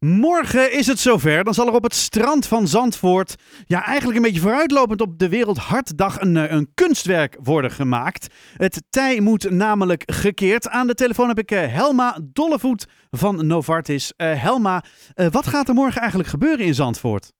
Morgen 0.00 0.72
is 0.72 0.86
het 0.86 0.98
zover. 0.98 1.44
Dan 1.44 1.54
zal 1.54 1.66
er 1.66 1.72
op 1.72 1.82
het 1.82 1.94
strand 1.94 2.48
van 2.48 2.66
Zandvoort, 2.66 3.36
ja, 3.66 3.84
eigenlijk 3.84 4.16
een 4.16 4.24
beetje 4.24 4.40
vooruitlopend 4.40 5.00
op 5.00 5.18
de 5.18 5.28
Wereldhartdag, 5.28 6.20
een, 6.20 6.36
eh, 6.36 6.50
een 6.50 6.74
kunstwerk 6.74 7.36
worden 7.42 7.70
gemaakt. 7.70 8.54
Het 8.56 8.82
tij 8.90 9.20
moet 9.20 9.50
namelijk 9.50 10.02
gekeerd. 10.06 10.68
Aan 10.68 10.86
de 10.86 10.94
telefoon 10.94 11.28
heb 11.28 11.38
ik 11.38 11.50
eh, 11.50 11.72
Helma 11.72 12.18
Dollevoet 12.22 12.86
van 13.10 13.46
Novartis. 13.46 14.14
Eh, 14.16 14.42
Helma, 14.42 14.82
wat 15.14 15.46
gaat 15.46 15.68
er 15.68 15.74
morgen 15.74 16.00
eigenlijk 16.00 16.30
gebeuren 16.30 16.66
in 16.66 16.74
Zandvoort? 16.74 17.32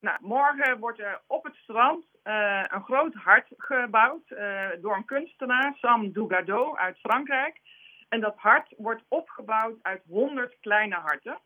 Nou, 0.00 0.18
morgen 0.20 0.78
wordt 0.78 1.00
er 1.00 1.20
op 1.26 1.44
het 1.44 1.54
strand 1.54 2.04
een 2.68 2.82
groot 2.84 3.14
hart 3.14 3.46
gebouwd 3.56 4.28
door 4.80 4.96
een 4.96 5.04
kunstenaar, 5.04 5.74
Sam 5.76 6.12
Dougado 6.12 6.76
uit 6.76 6.98
Frankrijk. 6.98 7.60
En 8.08 8.20
dat 8.20 8.34
hart 8.36 8.74
wordt 8.76 9.02
opgebouwd 9.08 9.74
uit 9.82 10.02
100 10.08 10.56
kleine 10.60 10.94
harten. 10.94 11.38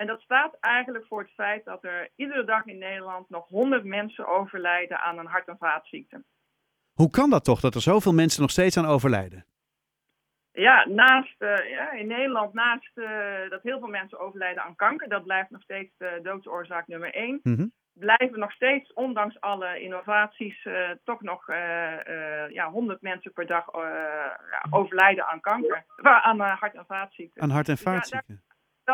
En 0.00 0.06
dat 0.06 0.20
staat 0.20 0.56
eigenlijk 0.60 1.06
voor 1.06 1.20
het 1.20 1.30
feit 1.30 1.64
dat 1.64 1.84
er 1.84 2.08
iedere 2.16 2.44
dag 2.44 2.64
in 2.66 2.78
Nederland 2.78 3.28
nog 3.28 3.48
100 3.48 3.84
mensen 3.84 4.26
overlijden 4.26 5.00
aan 5.00 5.18
een 5.18 5.26
hart- 5.26 5.48
en 5.48 5.56
vaatziekte. 5.58 6.24
Hoe 6.92 7.10
kan 7.10 7.30
dat 7.30 7.44
toch, 7.44 7.60
dat 7.60 7.74
er 7.74 7.80
zoveel 7.80 8.12
mensen 8.12 8.40
nog 8.40 8.50
steeds 8.50 8.76
aan 8.76 8.86
overlijden? 8.86 9.44
Ja, 10.52 10.88
naast, 10.88 11.34
eh, 11.38 11.70
ja, 11.70 11.92
in 11.92 12.06
Nederland, 12.06 12.52
naast 12.54 12.90
eh, 12.94 13.50
dat 13.50 13.62
heel 13.62 13.78
veel 13.78 13.88
mensen 13.88 14.18
overlijden 14.18 14.62
aan 14.62 14.76
kanker, 14.76 15.08
dat 15.08 15.24
blijft 15.24 15.50
nog 15.50 15.62
steeds 15.62 15.90
de 15.98 16.20
doodsoorzaak 16.22 16.86
nummer 16.86 17.14
één. 17.14 17.40
Mhm. 17.42 17.66
blijven 17.92 18.38
nog 18.38 18.52
steeds, 18.52 18.92
ondanks 18.92 19.40
alle 19.40 19.80
innovaties, 19.80 20.64
eh, 20.64 20.90
toch 21.04 21.20
nog 21.20 21.46
ja, 22.48 22.70
100 22.70 23.02
mensen 23.02 23.32
per 23.32 23.46
dag 23.46 23.64
ja, 23.72 24.66
overlijden 24.70 25.26
aan 25.26 25.40
kanker, 25.40 25.84
aan 26.02 26.40
hart- 26.40 26.74
en 26.74 26.86
vaatziekten. 26.86 27.42
Aan 27.42 27.50
hart- 27.50 27.68
en 27.68 27.74
Dus 27.74 27.84
ja, 27.84 27.92
vaatziekten. 27.92 28.42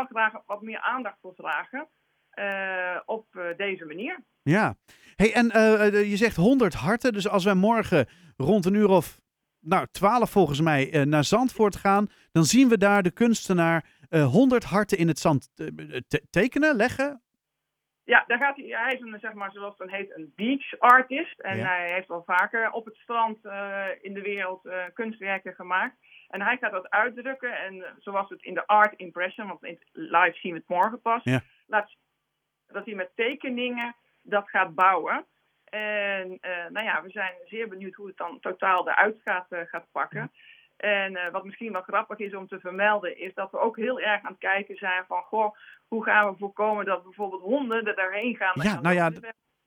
Graag 0.05 0.32
wat 0.46 0.62
meer 0.62 0.80
aandacht 0.80 1.18
voor 1.20 1.34
vragen 1.34 1.88
eh, 2.30 3.00
op 3.04 3.27
eh, 3.37 3.56
deze 3.56 3.84
manier. 3.84 4.24
Ja. 4.42 4.77
Hey, 5.16 5.32
en 5.34 5.51
eh, 5.51 6.10
je 6.10 6.16
zegt 6.16 6.37
100 6.37 6.74
harten. 6.74 7.12
Dus 7.12 7.29
als 7.29 7.45
wij 7.45 7.54
morgen 7.54 8.07
rond 8.37 8.65
een 8.66 8.74
uur 8.74 8.88
of 8.88 9.20
nou, 9.60 9.87
12 9.90 10.30
volgens 10.30 10.60
mij 10.60 11.04
naar 11.04 11.24
Zandvoort 11.24 11.76
gaan, 11.76 12.10
dan 12.32 12.45
zien 12.45 12.68
we 12.68 12.79
daar 12.79 13.02
de 13.02 13.10
kunstenaar 13.10 13.85
eh 14.09 14.26
100 14.26 14.65
harten 14.65 14.98
in 14.98 15.09
het 15.09 15.18
zand 15.18 15.48
te- 15.54 16.23
tekenen, 16.30 16.76
leggen. 16.76 17.23
Ja, 18.07 18.24
daar 18.26 18.38
gaat 18.38 18.57
hij, 18.57 18.66
hij 18.66 18.95
is 18.95 19.01
een, 19.01 19.18
zeg 19.21 19.32
maar, 19.32 19.52
zoals 19.52 19.79
het 19.79 19.88
dan 19.88 19.96
heet, 19.99 20.16
een 20.16 20.32
beach 20.37 20.79
artist. 20.79 21.40
En 21.40 21.57
Ja. 21.57 21.66
hij 21.66 21.93
heeft 21.93 22.10
al 22.10 22.23
vaker 22.24 22.71
op 22.71 22.85
het 22.85 22.96
strand 22.96 23.45
eh, 23.45 23.87
in 24.01 24.15
de 24.15 24.21
wereld 24.23 24.65
eh, 24.66 24.85
kunstwerken 24.95 25.54
gemaakt. 25.54 25.96
En 26.29 26.43
hij 26.43 26.57
gaat 26.57 26.73
dat 26.73 26.90
uitdrukken. 26.90 27.59
En 27.59 27.85
eh, 27.85 27.90
zoals 27.98 28.29
het 28.29 28.43
in 28.43 28.54
de 28.54 28.66
art 28.66 28.95
impression, 28.96 29.46
want 29.46 29.65
in 29.65 29.79
live 29.93 30.38
zien 30.38 30.52
we 30.52 30.59
het 30.59 30.68
morgen 30.68 31.01
pas, 31.01 31.21
Ja. 31.24 31.40
laat 31.66 31.90
dat 32.66 32.85
hij 32.85 32.95
met 32.95 33.10
tekeningen 33.15 33.95
dat 34.23 34.51
gaat 34.51 34.74
bouwen. 34.74 35.26
En 35.65 36.38
nou 36.68 36.85
ja, 36.87 37.02
we 37.02 37.10
zijn 37.10 37.32
zeer 37.45 37.68
benieuwd 37.68 37.95
hoe 37.95 38.07
het 38.07 38.16
dan 38.16 38.41
totaal 38.41 38.88
eruit 38.88 39.20
gaat, 39.24 39.46
gaat 39.51 39.87
pakken. 39.93 40.32
En 40.77 41.16
eh, 41.16 41.32
wat 41.32 41.45
misschien 41.45 41.73
wel 41.73 41.82
grappig 41.82 42.19
is 42.19 42.35
om 42.35 42.49
te 42.49 42.60
vermelden, 42.60 43.19
is 43.19 43.35
dat 43.35 43.51
we 43.51 43.59
ook 43.59 43.77
heel 43.77 44.01
erg 44.01 44.23
aan 44.23 44.30
het 44.30 44.38
kijken 44.38 44.77
zijn 44.77 45.05
van, 45.07 45.23
goh, 45.23 45.57
hoe 45.88 46.05
gaan 46.05 46.30
we 46.30 46.38
voorkomen 46.38 46.85
dat 46.85 47.02
bijvoorbeeld 47.02 47.43
honden 47.43 47.87
er 47.87 47.96
daarheen 47.96 48.37
gaan? 48.37 48.63
Ja, 48.63 48.80
nou 48.80 48.95
ja. 48.95 49.10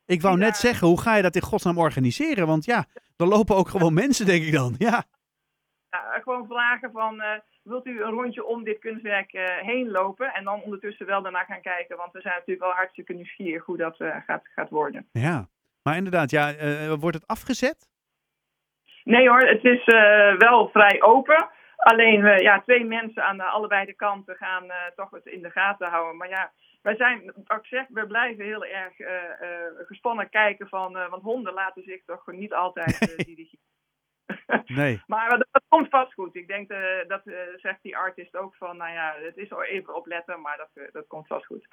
Ik 0.06 0.22
wou 0.22 0.38
net 0.38 0.58
zeggen, 0.58 0.88
hoe 0.88 1.02
ga 1.02 1.16
je 1.16 1.22
dat 1.22 1.36
in 1.36 1.42
godsnaam 1.42 1.78
organiseren? 1.78 2.48
Want 2.48 2.66
ja, 2.66 2.86
er 3.18 3.28
lopen 3.28 3.56
ook 3.56 3.68
gewoon 3.68 3.94
mensen, 3.94 4.26
denk 4.26 4.44
ik 4.44 4.54
dan. 4.54 4.76
Ja, 4.78 5.04
Ja, 5.90 6.20
gewoon 6.24 6.48
vragen 6.48 6.92
van, 6.92 7.22
eh, 7.22 7.40
wilt 7.64 7.86
u 7.86 8.04
een 8.04 8.12
rondje 8.12 8.46
om 8.46 8.64
dit 8.64 8.80
kunstwerk 8.80 9.34
eh, 9.34 9.58
heen 9.58 9.92
lopen? 9.92 10.34
En 10.34 10.44
dan 10.44 10.62
ondertussen 10.62 11.06
wel 11.06 11.22
daarna 11.22 11.44
gaan 11.44 11.62
kijken, 11.62 11.98
want 11.98 12.12
we 12.12 12.22
zijn 12.22 12.34
natuurlijk 12.34 12.66
wel 12.66 12.76
hartstikke 12.76 13.14
nieuwsgierig 13.14 13.66
hoe 13.66 13.78
dat 13.78 13.96
gaat, 13.98 14.42
gaat 14.56 14.70
worden. 14.70 15.10
ja. 15.12 15.50
Maar 15.84 15.98
inderdaad, 15.98 16.30
ja, 16.30 16.54
wordt 16.98 17.16
het 17.16 17.28
afgezet? 17.28 17.90
Nee 19.03 19.29
hoor, 19.29 19.40
het 19.40 19.63
is 19.63 19.84
eh, 19.84 20.38
wel 20.38 20.69
vrij 20.69 21.01
open. 21.01 21.50
Alleen 21.78 22.25
eh, 22.25 22.38
ja, 22.38 22.62
twee 22.62 22.85
mensen 22.85 23.24
aan 23.24 23.40
allebei 23.40 23.85
de 23.85 23.94
kanten 23.94 24.35
gaan 24.35 24.72
eh, 24.72 24.78
toch 24.96 25.12
het 25.12 25.25
in 25.25 25.41
de 25.41 25.50
gaten 25.50 25.90
houden. 25.90 26.18
Maar 26.18 26.29
ja, 26.29 26.51
wij 26.81 26.96
zijn, 26.96 27.34
wat 27.46 27.57
ik 27.57 27.66
zeg, 27.66 27.85
we 27.90 28.07
blijven 28.07 28.46
heel 28.46 28.66
erg 28.66 28.94
gespannen 29.88 30.29
kijken 30.29 30.68
van, 30.68 30.94
want 31.09 31.24
honden 31.24 31.53
laten 31.53 31.84
zich 31.84 32.03
toch 32.06 32.28
niet 32.28 32.53
altijd 32.53 33.00
dirigeren. 33.25 33.63
Nee. 34.75 35.01
Maar 35.07 35.29
dat, 35.29 35.47
dat 35.51 35.63
komt 35.67 35.90
vast 35.90 36.13
goed. 36.13 36.35
Ik 36.35 36.47
denk, 36.47 36.69
eh, 36.69 36.79
dat 37.07 37.22
eh, 37.25 37.34
zegt 37.56 37.79
die 37.81 37.97
artist 37.97 38.35
ook 38.35 38.56
van, 38.56 38.78
nou 38.78 38.91
ja, 38.91 39.16
het 39.25 39.38
is 39.38 39.51
al 39.51 39.63
even 39.63 39.95
opletten, 39.95 40.41
maar 40.41 40.57
dat, 40.57 40.69
eh, 40.73 40.91
dat 40.91 41.07
komt 41.07 41.28
vast 41.28 41.45
goed. 41.45 41.67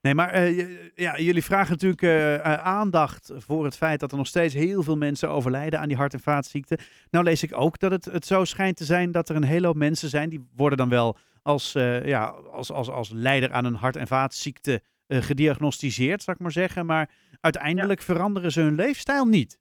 Nee, 0.00 0.14
maar 0.14 0.50
ja, 0.94 1.18
jullie 1.18 1.44
vragen 1.44 1.70
natuurlijk 1.78 2.42
aandacht 2.62 3.32
voor 3.36 3.64
het 3.64 3.76
feit 3.76 4.00
dat 4.00 4.10
er 4.10 4.16
nog 4.16 4.26
steeds 4.26 4.54
heel 4.54 4.82
veel 4.82 4.96
mensen 4.96 5.28
overlijden 5.28 5.80
aan 5.80 5.88
die 5.88 5.96
hart- 5.96 6.12
en 6.12 6.20
vaatziekten. 6.20 6.78
Nou 7.10 7.24
lees 7.24 7.42
ik 7.42 7.56
ook 7.56 7.78
dat 7.78 7.90
het, 7.90 8.04
het 8.04 8.26
zo 8.26 8.44
schijnt 8.44 8.76
te 8.76 8.84
zijn 8.84 9.12
dat 9.12 9.28
er 9.28 9.36
een 9.36 9.44
hele 9.44 9.66
hoop 9.66 9.76
mensen 9.76 10.08
zijn 10.08 10.28
die 10.28 10.48
worden 10.56 10.78
dan 10.78 10.88
wel 10.88 11.16
als, 11.42 11.72
ja, 12.02 12.24
als, 12.52 12.72
als, 12.72 12.90
als 12.90 13.10
leider 13.10 13.52
aan 13.52 13.64
een 13.64 13.74
hart- 13.74 13.96
en 13.96 14.06
vaatziekte 14.06 14.82
gediagnosticeerd, 15.08 16.22
zou 16.22 16.36
ik 16.36 16.42
maar 16.42 16.52
zeggen. 16.52 16.86
Maar 16.86 17.10
uiteindelijk 17.40 18.02
veranderen 18.02 18.52
ze 18.52 18.60
hun 18.60 18.74
leefstijl 18.74 19.24
niet. 19.24 19.59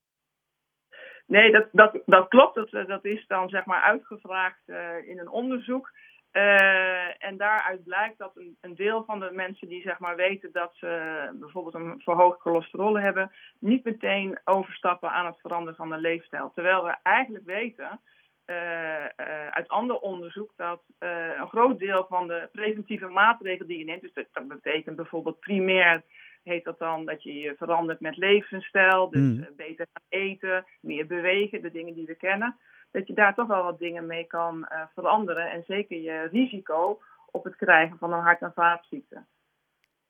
Nee, 1.29 1.51
dat, 1.51 1.67
dat, 1.71 1.99
dat 2.05 2.27
klopt. 2.27 2.55
Dat, 2.55 2.87
dat 2.87 3.05
is 3.05 3.27
dan 3.27 3.49
zeg 3.49 3.65
maar 3.65 3.81
uitgevraagd 3.81 4.61
eh, 4.65 5.07
in 5.07 5.19
een 5.19 5.29
onderzoek. 5.29 5.91
Eh, 6.31 7.23
en 7.23 7.37
daaruit 7.37 7.83
blijkt 7.83 8.17
dat 8.17 8.31
een, 8.35 8.57
een 8.61 8.75
deel 8.75 9.03
van 9.03 9.19
de 9.19 9.29
mensen 9.31 9.67
die 9.67 9.81
zeg 9.81 9.99
maar 9.99 10.15
weten 10.15 10.49
dat 10.51 10.71
ze 10.75 11.29
bijvoorbeeld 11.39 11.75
een 11.75 12.01
verhoogd 12.03 12.41
cholesterol 12.41 12.99
hebben, 12.99 13.31
niet 13.59 13.83
meteen 13.83 14.39
overstappen 14.43 15.11
aan 15.11 15.25
het 15.25 15.39
veranderen 15.39 15.75
van 15.75 15.89
de 15.89 15.97
leefstijl. 15.97 16.51
Terwijl 16.53 16.83
we 16.83 16.95
eigenlijk 17.03 17.45
weten 17.45 17.99
eh, 18.45 19.05
uit 19.49 19.67
ander 19.67 19.99
onderzoek 19.99 20.51
dat 20.55 20.81
een 20.99 21.47
groot 21.47 21.79
deel 21.79 22.05
van 22.09 22.27
de 22.27 22.49
preventieve 22.51 23.07
maatregelen 23.07 23.67
die 23.67 23.77
je 23.77 23.85
neemt, 23.85 24.01
dus 24.01 24.13
dat, 24.13 24.25
dat 24.33 24.47
betekent 24.47 24.95
bijvoorbeeld 24.95 25.39
primair 25.39 26.03
heet 26.43 26.63
dat 26.63 26.79
dan 26.79 27.05
dat 27.05 27.23
je 27.23 27.33
je 27.33 27.55
verandert 27.57 27.99
met 27.99 28.17
levensstijl, 28.17 29.09
dus 29.09 29.21
Mm. 29.21 29.43
eh, 29.43 29.55
beter 29.55 29.87
gaan 29.93 30.19
eten, 30.21 30.65
meer 30.81 31.07
bewegen, 31.07 31.61
de 31.61 31.71
dingen 31.71 31.93
die 31.93 32.05
we 32.05 32.15
kennen, 32.15 32.57
dat 32.91 33.07
je 33.07 33.13
daar 33.13 33.35
toch 33.35 33.47
wel 33.47 33.63
wat 33.63 33.79
dingen 33.79 34.05
mee 34.05 34.23
kan 34.23 34.65
eh, 34.65 34.81
veranderen 34.93 35.51
en 35.51 35.63
zeker 35.67 36.01
je 36.01 36.27
risico 36.31 37.01
op 37.31 37.43
het 37.43 37.55
krijgen 37.55 37.97
van 37.97 38.13
een 38.13 38.21
hart- 38.23 38.41
en 38.41 38.53
vaatziekte. 38.55 39.25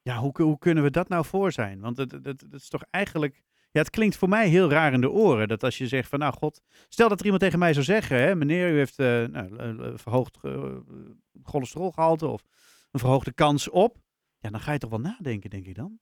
Ja, 0.01 0.15
hoe, 0.17 0.31
hoe 0.41 0.57
kunnen 0.59 0.83
we 0.83 0.91
dat 0.91 1.09
nou 1.09 1.25
voor 1.25 1.51
zijn? 1.51 1.79
Want 1.79 1.97
het, 1.97 2.11
het, 2.11 2.25
het 2.41 2.53
is 2.53 2.69
toch 2.69 2.83
eigenlijk. 2.89 3.41
Ja, 3.71 3.79
het 3.81 3.89
klinkt 3.89 4.17
voor 4.17 4.29
mij 4.29 4.47
heel 4.47 4.69
raar 4.69 4.93
in 4.93 5.01
de 5.01 5.09
oren. 5.11 5.47
Dat 5.47 5.63
als 5.63 5.77
je 5.77 5.87
zegt 5.87 6.09
van, 6.09 6.19
nou 6.19 6.33
god, 6.33 6.61
stel 6.87 7.09
dat 7.09 7.19
er 7.19 7.23
iemand 7.23 7.43
tegen 7.43 7.59
mij 7.59 7.73
zou 7.73 7.85
zeggen, 7.85 8.17
hè, 8.17 8.35
meneer, 8.35 8.71
u 8.71 8.77
heeft 8.77 8.99
eh, 8.99 9.23
nou, 9.23 9.97
verhoogd 9.97 10.37
eh, 10.41 10.75
cholesterolgehalte 11.43 12.27
of 12.27 12.41
een 12.91 12.99
verhoogde 12.99 13.33
kans 13.33 13.69
op. 13.69 13.97
Ja, 14.39 14.49
dan 14.49 14.59
ga 14.59 14.71
je 14.71 14.77
toch 14.77 14.89
wel 14.89 14.99
nadenken, 14.99 15.49
denk 15.49 15.65
ik 15.65 15.75
dan. 15.75 15.99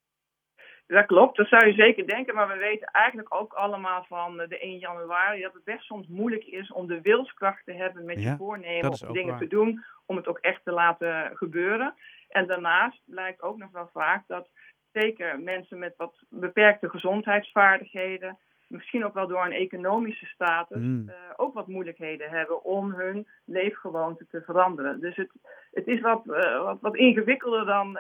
Dat 0.88 1.06
klopt, 1.06 1.38
dat 1.38 1.48
zou 1.48 1.66
je 1.68 1.74
zeker 1.74 2.08
denken, 2.08 2.36
maar 2.36 2.48
we 2.48 2.58
weten 2.58 2.88
eigenlijk 2.88 3.36
ook 3.36 3.54
allemaal 3.54 4.04
van 4.08 4.40
eh, 4.42 4.48
de 4.50 4.60
1 4.60 4.78
januari 4.78 5.42
dat 5.42 5.54
het 5.54 5.64
best 5.64 5.84
soms 5.86 6.08
moeilijk 6.08 6.44
is 6.44 6.72
om 6.72 6.88
de 6.88 7.02
wilskracht 7.02 7.66
te 7.66 7.74
hebben 7.74 8.06
met 8.06 8.22
Ja, 8.22 8.30
je 8.32 8.38
voornemen 8.38 8.92
om 9.08 9.14
dingen 9.14 9.30
waar. 9.30 9.40
te 9.40 9.48
doen, 9.48 9.84
om 10.06 10.16
het 10.16 10.28
ook 10.28 10.38
echt 10.40 10.64
te 10.64 10.72
laten 10.72 11.32
gebeuren. 11.38 11.94
En 12.30 12.48
daarnaast 12.48 13.02
blijkt 13.06 13.42
ook 13.42 13.58
nog 13.58 13.72
wel 13.72 13.90
vaak 13.94 14.24
dat 14.28 14.50
zeker 14.92 15.40
mensen 15.40 15.80
met 15.80 15.94
wat 15.98 16.24
beperkte 16.30 16.90
gezondheidsvaardigheden, 16.90 18.38
misschien 18.68 19.06
ook 19.06 19.14
wel 19.14 19.28
door 19.28 19.46
een 19.46 19.52
economische 19.52 20.26
status, 20.26 20.78
Mm. 20.82 21.10
eh, 21.10 21.16
ook 21.36 21.54
wat 21.54 21.68
moeilijkheden 21.68 22.30
hebben 22.30 22.64
om 22.64 22.92
hun 22.94 23.28
leefgewoonte 23.46 24.28
te 24.28 24.42
veranderen. 24.42 25.00
Dus 25.00 25.16
het, 25.16 25.32
het 25.72 25.88
is 25.88 26.02
wat, 26.02 26.28
eh, 26.30 26.64
wat, 26.64 26.78
wat 26.82 26.96
ingewikkelder 26.96 27.66
dan 27.66 27.98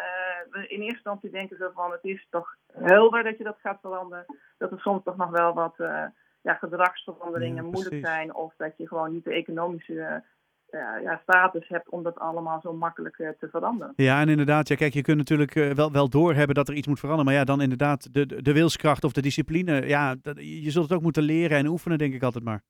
we 0.57 0.67
in 0.67 0.79
eerste 0.79 0.95
instantie 0.95 1.29
denken 1.29 1.57
we 1.57 1.71
van 1.73 1.91
het 1.91 2.03
is 2.03 2.27
toch 2.29 2.55
helder 2.73 3.23
dat 3.23 3.37
je 3.37 3.43
dat 3.43 3.57
gaat 3.61 3.79
veranderen. 3.81 4.25
Dat 4.57 4.71
er 4.71 4.79
soms 4.79 5.03
toch 5.03 5.17
nog 5.17 5.29
wel 5.29 5.53
wat 5.53 5.79
eh, 5.79 6.03
ja, 6.41 6.53
gedragsveranderingen 6.53 7.63
Ja, 7.63 7.69
moeilijk 7.69 8.05
zijn 8.05 8.35
of 8.35 8.53
dat 8.57 8.73
je 8.77 8.87
gewoon 8.87 9.11
niet 9.11 9.23
de 9.23 9.33
economische 9.33 10.01
eh, 10.01 10.95
eh, 10.95 11.03
ja, 11.03 11.19
status 11.23 11.67
hebt 11.67 11.89
om 11.89 12.03
dat 12.03 12.19
allemaal 12.19 12.61
zo 12.61 12.73
makkelijk 12.73 13.15
te 13.15 13.47
veranderen. 13.49 13.93
Ja, 13.95 14.21
en 14.21 14.29
inderdaad, 14.29 14.67
ja, 14.67 14.75
kijk, 14.75 14.93
je 14.93 15.01
kunt 15.01 15.17
natuurlijk 15.17 15.53
wel, 15.53 15.91
wel 15.91 16.09
doorhebben 16.09 16.55
dat 16.55 16.67
er 16.67 16.75
iets 16.75 16.87
moet 16.87 16.99
veranderen. 16.99 17.31
Maar 17.31 17.39
ja, 17.39 17.45
dan 17.45 17.61
inderdaad 17.61 18.13
de, 18.13 18.25
de, 18.25 18.41
de 18.41 18.53
wilskracht 18.53 19.03
of 19.03 19.11
de 19.11 19.21
discipline. 19.21 19.87
Ja, 19.87 20.15
dat, 20.21 20.37
je 20.37 20.71
zult 20.71 20.89
het 20.89 20.97
ook 20.97 21.03
moeten 21.03 21.23
leren 21.23 21.57
en 21.57 21.67
oefenen, 21.67 21.97
denk 21.97 22.13
ik 22.13 22.23
altijd 22.23 22.43
maar. 22.43 22.61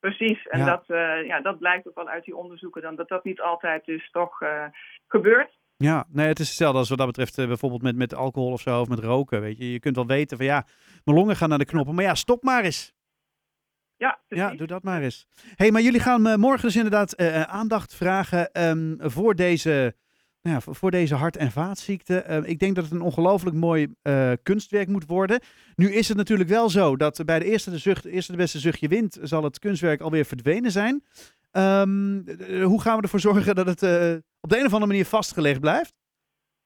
Precies, 0.00 0.46
en 0.46 0.58
Ja. 0.58 0.64
dat, 0.64 0.84
ja, 1.26 1.40
dat 1.40 1.58
blijkt 1.58 1.88
ook 1.88 1.94
wel 1.94 2.08
uit 2.08 2.24
die 2.24 2.36
onderzoeken 2.36 2.82
dan 2.82 2.96
dat 2.96 3.08
dat 3.08 3.24
niet 3.24 3.40
altijd 3.40 3.84
dus 3.84 4.10
toch 4.10 4.38
gebeurt. 5.08 5.60
Ja, 5.82 6.06
nee, 6.08 6.26
het 6.26 6.40
is 6.40 6.48
hetzelfde 6.48 6.78
als 6.78 6.88
wat 6.88 6.98
dat 6.98 7.06
betreft 7.06 7.38
eh, 7.38 7.46
bijvoorbeeld 7.46 7.82
met, 7.82 7.96
met 7.96 8.14
alcohol 8.14 8.52
of 8.52 8.60
zo, 8.60 8.80
of 8.80 8.88
met 8.88 8.98
roken, 8.98 9.40
weet 9.40 9.58
je. 9.58 9.72
Je 9.72 9.80
kunt 9.80 9.96
wel 9.96 10.06
weten 10.06 10.36
van 10.36 10.46
ja, 10.46 10.66
mijn 11.04 11.16
longen 11.16 11.36
gaan 11.36 11.48
naar 11.48 11.58
de 11.58 11.64
knoppen, 11.64 11.94
maar 11.94 12.04
ja, 12.04 12.14
stop 12.14 12.42
maar 12.42 12.64
eens. 12.64 12.92
Ja, 13.96 14.20
precies. 14.28 14.46
Ja, 14.50 14.56
doe 14.56 14.66
dat 14.66 14.82
maar 14.82 15.02
eens. 15.02 15.26
hey, 15.54 15.70
maar 15.70 15.82
jullie 15.82 16.00
gaan 16.00 16.26
eh, 16.26 16.36
morgen 16.36 16.62
dus 16.66 16.76
inderdaad 16.76 17.12
eh, 17.12 17.42
aandacht 17.42 17.94
vragen 17.94 18.52
ehm, 18.52 18.94
voor 18.98 19.34
deze 19.34 19.94
Nou 20.42 20.56
ja, 20.56 20.72
voor, 20.72 20.90
deze 20.90 21.14
hart- 21.14 21.36
en 21.36 21.52
vaatziekte. 21.52 22.20
eh, 22.20 22.42
ik 22.44 22.58
denk 22.58 22.74
dat 22.74 22.84
het 22.84 22.92
een 22.92 23.00
ongelooflijk 23.00 23.56
mooi 23.56 23.88
kunstwerk 24.42 24.88
moet 24.88 25.06
worden. 25.06 25.40
Nu 25.74 25.92
is 25.92 26.08
het 26.08 26.16
natuurlijk 26.16 26.48
wel 26.48 26.70
zo 26.70 26.96
dat 26.96 27.24
bij 27.24 27.38
de 27.38 27.44
eerste 27.44 27.70
de, 27.70 27.78
zucht, 27.78 28.04
eerste 28.04 28.32
de 28.32 28.38
beste 28.38 28.58
zuchtje 28.58 28.88
wint, 28.88 29.18
zal 29.22 29.44
het 29.44 29.58
kunstwerk 29.58 30.00
alweer 30.00 30.24
verdwenen 30.24 30.70
zijn. 30.70 31.02
Ehm, 31.52 32.18
eh, 32.28 32.64
hoe 32.64 32.80
gaan 32.80 32.96
we 32.96 33.02
ervoor 33.02 33.20
zorgen 33.20 33.54
dat 33.54 33.66
het 33.66 33.82
op 34.42 34.50
de 34.50 34.58
een 34.58 34.66
of 34.66 34.72
andere 34.72 34.90
manier 34.90 35.06
vastgelegd 35.06 35.60
blijft? 35.60 35.94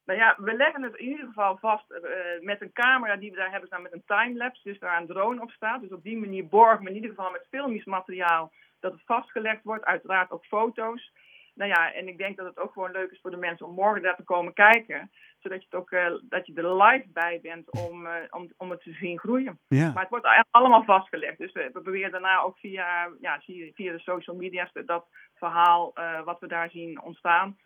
Nou 0.05 0.19
ja, 0.19 0.37
we 0.39 0.57
leggen 0.57 0.83
het 0.83 0.97
in 0.97 1.09
ieder 1.09 1.27
geval 1.27 1.57
vast 1.57 1.91
eh, 1.91 2.01
met 2.41 2.61
een 2.61 2.73
camera 2.73 3.17
die 3.17 3.31
we 3.31 3.37
daar 3.37 3.51
hebben 3.51 3.69
staan 3.69 3.83
met 3.83 3.93
een 3.93 4.05
timelapse. 4.07 4.69
Dus 4.69 4.79
daar 4.79 5.01
een 5.01 5.07
drone 5.07 5.43
op 5.43 5.51
staat. 5.51 5.81
Dus 5.81 5.93
op 5.93 6.03
die 6.03 6.17
manier 6.17 6.47
borgen 6.47 6.85
we 6.85 6.89
in 6.89 6.95
ieder 6.95 7.11
geval 7.11 7.31
met 7.31 7.47
filmisch 7.51 7.85
materiaal 7.85 8.53
dat 8.81 8.93
het 8.93 9.03
vastgelegd 9.05 9.63
wordt. 9.63 9.85
Uiteraard 9.85 10.31
ook 10.31 10.45
foto's. 10.45 11.13
Nou 11.57 11.71
ja, 11.71 11.93
en 11.93 12.09
ik 12.09 12.19
denk 12.19 12.37
dat 12.37 12.47
het 12.47 12.59
ook 12.59 12.73
gewoon 12.73 12.91
leuk 12.91 13.11
is 13.11 13.21
voor 13.23 13.31
de 13.31 13.37
mensen 13.37 13.67
om 13.67 13.75
morgen 13.75 14.03
daar 14.03 14.17
te 14.17 14.23
komen 14.23 14.53
kijken. 14.53 15.11
Zodat 15.39 15.59
je, 15.59 15.67
het 15.71 15.81
ook, 15.81 15.91
eh, 15.91 16.07
dat 16.23 16.47
je 16.47 16.55
er 16.55 16.83
live 16.83 17.09
bij 17.13 17.39
bent 17.43 17.71
om, 17.71 18.07
eh, 18.07 18.13
om, 18.31 18.53
om 18.57 18.71
het 18.71 18.83
te 18.83 18.93
zien 18.93 19.19
groeien. 19.19 19.59
Ja. 19.69 19.93
Maar 19.93 20.03
het 20.03 20.11
wordt 20.11 20.47
allemaal 20.51 20.85
vastgelegd. 20.85 21.39
Dus 21.39 21.53
we, 21.53 21.71
we 21.73 21.81
proberen 21.81 22.11
daarna 22.11 22.41
ook 22.41 22.59
via, 22.59 23.09
ja, 23.21 23.41
via 23.75 23.93
de 23.93 23.99
social 23.99 24.37
media 24.37 24.71
dat 24.87 25.07
verhaal 25.35 25.95
eh, 25.95 26.25
wat 26.25 26.41
we 26.41 26.47
daar 26.47 26.71
zien 26.71 27.03
ontstaan 27.03 27.57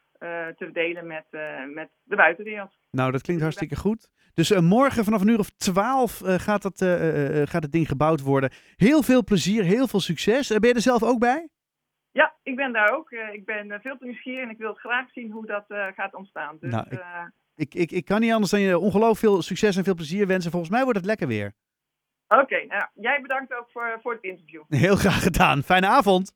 te 0.57 0.71
delen 0.73 1.07
met, 1.07 1.25
met 1.75 1.89
de 2.03 2.17
buitenwereld. 2.17 2.71
Nou, 2.91 3.13
dat 3.13 3.23
klinkt 3.23 3.43
hartstikke 3.43 3.77
goed. 3.77 4.11
Dus 4.35 4.61
morgen 4.61 5.05
vanaf 5.05 5.21
een 5.21 5.29
uur 5.29 5.39
of 5.39 5.51
twaalf 5.51 6.21
gaat, 6.25 6.63
dat, 6.63 6.79
gaat 7.51 7.63
het 7.63 7.73
ding 7.73 7.89
gebouwd 7.89 8.21
worden. 8.21 8.51
Heel 8.77 9.03
veel 9.03 9.25
plezier, 9.25 9.65
heel 9.65 9.87
veel 9.87 10.01
succes. 10.01 10.49
Ben 10.49 10.69
je 10.69 10.75
er 10.75 10.81
zelf 10.81 11.03
ook 11.03 11.19
bij? 11.19 11.49
Ja, 12.21 12.35
ik 12.43 12.57
ben 12.57 12.73
daar 12.73 12.93
ook. 12.97 13.11
Eh, 13.11 13.33
ik 13.35 13.45
ben 13.45 13.71
eh, 13.71 13.81
veel 13.81 13.97
te 13.99 14.05
nieuwsgierig 14.05 14.43
en 14.45 14.51
ik 14.51 14.59
wil 14.59 14.75
graag 14.75 15.11
zien 15.11 15.31
hoe 15.31 15.47
dat 15.47 15.65
eh, 15.69 15.87
gaat 15.95 16.15
ontstaan. 16.15 16.57
Dus, 16.61 16.71
Nou, 16.73 16.87
ik- 16.91 17.03
Ik, 17.55 17.75
ik, 17.75 17.91
ik 17.91 18.05
kan 18.05 18.21
niet 18.21 18.33
anders 18.33 18.51
dan 18.51 18.61
je 18.61 18.79
ongelooflijk 18.79 19.19
veel 19.19 19.43
succes 19.43 19.77
en 19.77 19.85
veel 19.85 19.95
plezier 19.95 20.27
wensen. 20.27 20.51
Volgens 20.51 20.71
mij 20.71 20.83
wordt 20.83 20.99
het 20.99 21.07
lekker 21.07 21.27
weer. 21.27 21.53
Oké, 22.29 22.65
nou, 22.67 22.85
jij 22.95 23.21
bedankt 23.21 23.55
ook 23.55 23.71
voor, 23.71 23.99
voor 24.03 24.13
het 24.13 24.23
interview. 24.23 24.63
Heel 24.87 24.97
graag 24.97 25.23
gedaan. 25.23 25.63
Fijne 25.63 25.87
avond. 25.87 26.33